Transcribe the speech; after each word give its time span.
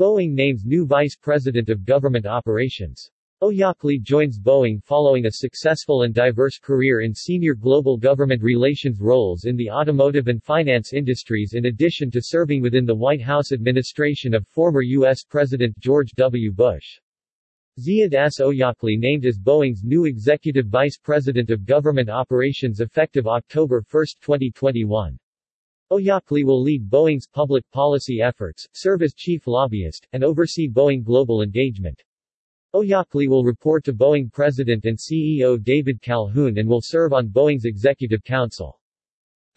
Boeing 0.00 0.32
names 0.32 0.64
new 0.64 0.86
Vice 0.86 1.14
President 1.14 1.68
of 1.68 1.84
Government 1.84 2.24
Operations. 2.24 3.10
Oyakli 3.42 4.00
joins 4.00 4.40
Boeing 4.40 4.82
following 4.82 5.26
a 5.26 5.30
successful 5.30 6.04
and 6.04 6.14
diverse 6.14 6.56
career 6.56 7.02
in 7.02 7.14
senior 7.14 7.54
global 7.54 7.98
government 7.98 8.42
relations 8.42 8.98
roles 8.98 9.44
in 9.44 9.56
the 9.56 9.70
automotive 9.70 10.28
and 10.28 10.42
finance 10.42 10.94
industries 10.94 11.52
in 11.52 11.66
addition 11.66 12.10
to 12.12 12.22
serving 12.22 12.62
within 12.62 12.86
the 12.86 12.94
White 12.94 13.20
House 13.20 13.52
administration 13.52 14.32
of 14.32 14.48
former 14.48 14.80
U.S. 14.80 15.22
President 15.22 15.78
George 15.78 16.12
W. 16.16 16.50
Bush. 16.50 16.98
Ziad 17.78 18.14
S. 18.14 18.40
Oyakli 18.40 18.98
named 18.98 19.26
as 19.26 19.38
Boeing's 19.38 19.84
new 19.84 20.06
Executive 20.06 20.68
Vice 20.68 20.96
President 20.96 21.50
of 21.50 21.66
Government 21.66 22.08
Operations 22.08 22.80
effective 22.80 23.26
October 23.26 23.84
1, 23.90 24.04
2021. 24.22 25.18
Oyakli 25.92 26.44
will 26.44 26.62
lead 26.62 26.88
Boeing's 26.88 27.26
public 27.26 27.68
policy 27.72 28.20
efforts, 28.20 28.64
serve 28.74 29.02
as 29.02 29.12
chief 29.12 29.48
lobbyist, 29.48 30.06
and 30.12 30.22
oversee 30.22 30.68
Boeing 30.68 31.02
global 31.02 31.42
engagement. 31.42 32.00
Oyakli 32.72 33.26
will 33.26 33.42
report 33.42 33.82
to 33.86 33.92
Boeing 33.92 34.32
President 34.32 34.84
and 34.84 34.96
CEO 34.96 35.60
David 35.60 36.00
Calhoun 36.00 36.58
and 36.58 36.68
will 36.68 36.80
serve 36.80 37.12
on 37.12 37.28
Boeing's 37.28 37.64
Executive 37.64 38.22
Council. 38.22 38.80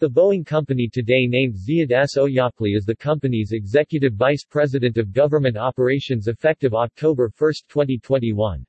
The 0.00 0.10
Boeing 0.10 0.44
Company 0.44 0.88
today 0.92 1.28
named 1.28 1.54
Ziad 1.54 1.92
S. 1.92 2.16
Oyakli 2.16 2.76
as 2.76 2.84
the 2.84 2.96
company's 2.96 3.52
Executive 3.52 4.14
Vice 4.14 4.44
President 4.44 4.98
of 4.98 5.12
Government 5.12 5.56
Operations 5.56 6.26
effective 6.26 6.74
October 6.74 7.30
1, 7.38 7.52
2021. 7.68 8.66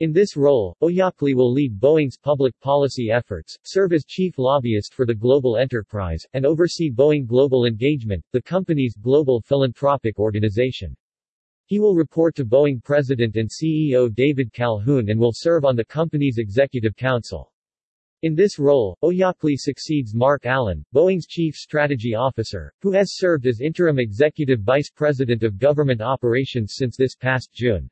In 0.00 0.14
this 0.14 0.34
role, 0.34 0.74
Oyakli 0.80 1.34
will 1.34 1.52
lead 1.52 1.78
Boeing's 1.78 2.16
public 2.16 2.58
policy 2.60 3.10
efforts, 3.10 3.58
serve 3.64 3.92
as 3.92 4.06
chief 4.06 4.38
lobbyist 4.38 4.94
for 4.94 5.04
the 5.04 5.14
global 5.14 5.58
enterprise, 5.58 6.24
and 6.32 6.46
oversee 6.46 6.90
Boeing 6.90 7.26
Global 7.26 7.66
Engagement, 7.66 8.24
the 8.32 8.40
company's 8.40 8.94
global 8.94 9.42
philanthropic 9.42 10.18
organization. 10.18 10.96
He 11.66 11.80
will 11.80 11.94
report 11.94 12.34
to 12.36 12.46
Boeing 12.46 12.82
President 12.82 13.36
and 13.36 13.50
CEO 13.50 14.10
David 14.14 14.54
Calhoun 14.54 15.10
and 15.10 15.20
will 15.20 15.34
serve 15.34 15.66
on 15.66 15.76
the 15.76 15.84
company's 15.84 16.38
executive 16.38 16.96
council. 16.96 17.52
In 18.22 18.34
this 18.34 18.58
role, 18.58 18.96
Oyakli 19.02 19.56
succeeds 19.58 20.14
Mark 20.14 20.46
Allen, 20.46 20.82
Boeing's 20.94 21.26
chief 21.26 21.54
strategy 21.54 22.14
officer, 22.14 22.72
who 22.80 22.92
has 22.92 23.18
served 23.18 23.46
as 23.46 23.60
interim 23.60 23.98
executive 23.98 24.60
vice 24.60 24.88
president 24.88 25.42
of 25.42 25.58
government 25.58 26.00
operations 26.00 26.72
since 26.74 26.96
this 26.96 27.14
past 27.14 27.52
June. 27.52 27.90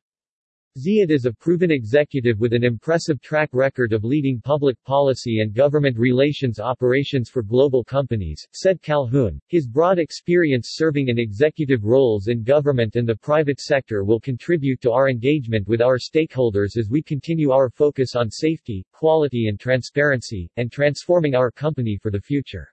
Ziad 0.78 1.10
is 1.10 1.24
a 1.24 1.32
proven 1.32 1.72
executive 1.72 2.38
with 2.38 2.52
an 2.52 2.62
impressive 2.62 3.20
track 3.20 3.48
record 3.52 3.92
of 3.92 4.04
leading 4.04 4.40
public 4.40 4.76
policy 4.84 5.40
and 5.40 5.52
government 5.52 5.98
relations 5.98 6.60
operations 6.60 7.28
for 7.28 7.42
global 7.42 7.82
companies, 7.82 8.46
said 8.52 8.80
Calhoun. 8.80 9.40
His 9.48 9.66
broad 9.66 9.98
experience 9.98 10.74
serving 10.74 11.08
in 11.08 11.18
executive 11.18 11.82
roles 11.82 12.28
in 12.28 12.44
government 12.44 12.94
and 12.94 13.08
the 13.08 13.16
private 13.16 13.58
sector 13.58 14.04
will 14.04 14.20
contribute 14.20 14.80
to 14.82 14.92
our 14.92 15.08
engagement 15.08 15.66
with 15.66 15.82
our 15.82 15.98
stakeholders 15.98 16.76
as 16.76 16.88
we 16.88 17.02
continue 17.02 17.50
our 17.50 17.70
focus 17.70 18.14
on 18.14 18.30
safety, 18.30 18.86
quality 18.92 19.48
and 19.48 19.58
transparency, 19.58 20.48
and 20.58 20.70
transforming 20.70 21.34
our 21.34 21.50
company 21.50 21.98
for 22.00 22.12
the 22.12 22.20
future. 22.20 22.68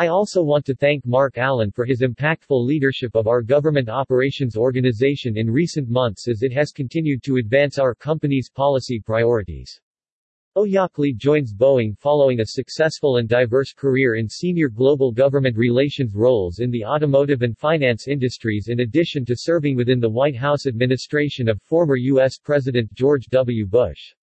I 0.00 0.06
also 0.06 0.42
want 0.42 0.64
to 0.64 0.74
thank 0.74 1.04
Mark 1.04 1.36
Allen 1.36 1.70
for 1.70 1.84
his 1.84 2.00
impactful 2.00 2.64
leadership 2.64 3.14
of 3.14 3.26
our 3.26 3.42
government 3.42 3.90
operations 3.90 4.56
organization 4.56 5.36
in 5.36 5.50
recent 5.50 5.90
months 5.90 6.26
as 6.26 6.42
it 6.42 6.54
has 6.54 6.72
continued 6.72 7.22
to 7.24 7.36
advance 7.36 7.78
our 7.78 7.94
company's 7.94 8.48
policy 8.48 8.98
priorities. 8.98 9.78
Oyakli 10.56 11.14
joins 11.14 11.52
Boeing 11.52 11.94
following 11.98 12.40
a 12.40 12.46
successful 12.46 13.18
and 13.18 13.28
diverse 13.28 13.74
career 13.74 14.14
in 14.14 14.26
senior 14.26 14.70
global 14.70 15.12
government 15.12 15.58
relations 15.58 16.14
roles 16.14 16.60
in 16.60 16.70
the 16.70 16.82
automotive 16.82 17.42
and 17.42 17.58
finance 17.58 18.08
industries 18.08 18.68
in 18.68 18.80
addition 18.80 19.22
to 19.26 19.36
serving 19.36 19.76
within 19.76 20.00
the 20.00 20.08
White 20.08 20.34
House 20.34 20.66
administration 20.66 21.46
of 21.46 21.60
former 21.60 21.96
U.S. 21.96 22.38
President 22.38 22.90
George 22.94 23.26
W. 23.26 23.66
Bush. 23.66 24.14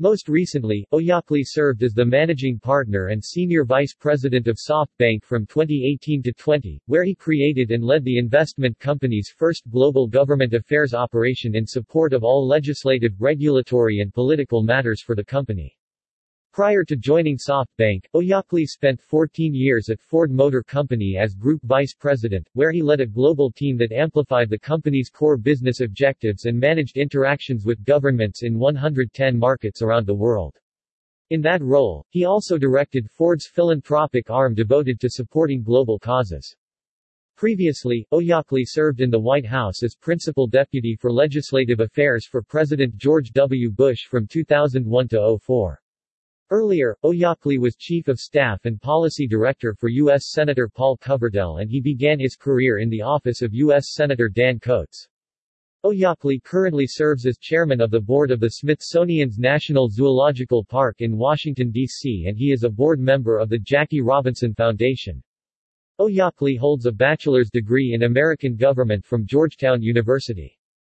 Most 0.00 0.28
recently, 0.28 0.86
Oyakli 0.92 1.42
served 1.44 1.82
as 1.82 1.92
the 1.92 2.04
managing 2.04 2.60
partner 2.60 3.08
and 3.08 3.24
senior 3.24 3.64
vice 3.64 3.94
president 3.94 4.46
of 4.46 4.56
SoftBank 4.56 5.24
from 5.24 5.44
2018 5.46 6.22
to 6.22 6.32
20, 6.32 6.80
where 6.86 7.02
he 7.02 7.16
created 7.16 7.72
and 7.72 7.82
led 7.82 8.04
the 8.04 8.18
investment 8.18 8.78
company's 8.78 9.34
first 9.36 9.68
global 9.70 10.06
government 10.06 10.54
affairs 10.54 10.94
operation 10.94 11.56
in 11.56 11.66
support 11.66 12.12
of 12.12 12.22
all 12.22 12.46
legislative, 12.46 13.20
regulatory 13.20 13.98
and 13.98 14.14
political 14.14 14.62
matters 14.62 15.02
for 15.02 15.16
the 15.16 15.24
company. 15.24 15.77
Prior 16.58 16.82
to 16.82 16.96
joining 16.96 17.36
SoftBank, 17.36 18.06
Oyakli 18.16 18.66
spent 18.66 19.00
14 19.00 19.54
years 19.54 19.90
at 19.90 20.00
Ford 20.00 20.32
Motor 20.32 20.64
Company 20.64 21.16
as 21.16 21.36
Group 21.36 21.62
Vice 21.62 21.94
President, 21.94 22.48
where 22.54 22.72
he 22.72 22.82
led 22.82 23.00
a 23.00 23.06
global 23.06 23.52
team 23.52 23.76
that 23.76 23.92
amplified 23.92 24.50
the 24.50 24.58
company's 24.58 25.08
core 25.08 25.36
business 25.36 25.82
objectives 25.82 26.46
and 26.46 26.58
managed 26.58 26.96
interactions 26.96 27.64
with 27.64 27.84
governments 27.84 28.42
in 28.42 28.58
110 28.58 29.38
markets 29.38 29.82
around 29.82 30.04
the 30.04 30.14
world. 30.16 30.56
In 31.30 31.40
that 31.42 31.62
role, 31.62 32.04
he 32.10 32.24
also 32.24 32.58
directed 32.58 33.08
Ford's 33.08 33.46
philanthropic 33.46 34.28
arm 34.28 34.52
devoted 34.52 34.98
to 34.98 35.08
supporting 35.08 35.62
global 35.62 35.96
causes. 35.96 36.56
Previously, 37.36 38.04
Oyakli 38.12 38.64
served 38.66 39.00
in 39.00 39.10
the 39.10 39.20
White 39.20 39.46
House 39.46 39.84
as 39.84 39.94
Principal 39.94 40.48
Deputy 40.48 40.96
for 40.96 41.12
Legislative 41.12 41.78
Affairs 41.78 42.26
for 42.26 42.42
President 42.42 42.96
George 42.96 43.30
W. 43.30 43.70
Bush 43.70 44.06
from 44.10 44.26
2001 44.26 45.06
to 45.06 45.38
04. 45.38 45.80
Earlier, 46.50 46.96
Oyakli 47.04 47.58
was 47.58 47.76
Chief 47.76 48.08
of 48.08 48.18
Staff 48.18 48.64
and 48.64 48.80
Policy 48.80 49.26
Director 49.26 49.74
for 49.74 49.90
U.S. 49.90 50.30
Senator 50.30 50.66
Paul 50.66 50.96
Coverdell 50.96 51.60
and 51.60 51.70
he 51.70 51.78
began 51.78 52.18
his 52.18 52.36
career 52.36 52.78
in 52.78 52.88
the 52.88 53.02
office 53.02 53.42
of 53.42 53.52
U.S. 53.52 53.92
Senator 53.92 54.30
Dan 54.30 54.58
Coats. 54.58 55.08
Oyakli 55.84 56.42
currently 56.42 56.86
serves 56.86 57.26
as 57.26 57.36
chairman 57.36 57.82
of 57.82 57.90
the 57.90 58.00
board 58.00 58.30
of 58.30 58.40
the 58.40 58.48
Smithsonian's 58.48 59.38
National 59.38 59.90
Zoological 59.90 60.64
Park 60.64 60.96
in 61.00 61.18
Washington, 61.18 61.70
D.C. 61.70 62.24
and 62.26 62.38
he 62.38 62.50
is 62.50 62.64
a 62.64 62.70
board 62.70 62.98
member 62.98 63.38
of 63.38 63.50
the 63.50 63.58
Jackie 63.58 64.00
Robinson 64.00 64.54
Foundation. 64.54 65.22
Oyakli 66.00 66.58
holds 66.58 66.86
a 66.86 66.92
bachelor's 66.92 67.50
degree 67.50 67.92
in 67.92 68.04
American 68.04 68.56
government 68.56 69.04
from 69.04 69.26
Georgetown 69.26 69.82
University. 69.82 70.57